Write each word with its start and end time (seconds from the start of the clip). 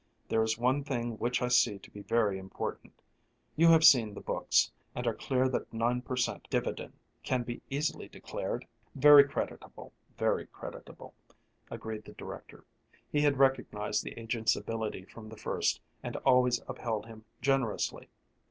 "There 0.29 0.41
is 0.41 0.57
one 0.57 0.83
thing 0.83 1.15
which 1.19 1.43
I 1.43 1.47
see 1.47 1.77
to 1.77 1.91
be 1.91 2.01
very 2.01 2.39
important. 2.39 2.91
You 3.55 3.67
have 3.67 3.83
seen 3.85 4.15
the 4.15 4.19
books, 4.19 4.71
and 4.95 5.05
are 5.05 5.13
clear 5.13 5.47
that 5.49 5.71
nine 5.71 6.01
per 6.01 6.15
cent. 6.15 6.47
dividend 6.49 6.93
can 7.21 7.45
easily 7.69 8.05
be 8.05 8.13
declared?" 8.19 8.65
"Very 8.95 9.23
creditable, 9.29 9.93
very 10.17 10.47
creditable," 10.47 11.13
agreed 11.69 12.05
the 12.05 12.13
director; 12.13 12.65
he 13.11 13.21
had 13.21 13.37
recognized 13.37 14.03
the 14.03 14.19
agent's 14.19 14.55
ability 14.55 15.05
from 15.05 15.29
the 15.29 15.37
first 15.37 15.79
and 16.01 16.15
always 16.25 16.61
upheld 16.67 17.05
him 17.05 17.23
generously. 17.39 18.09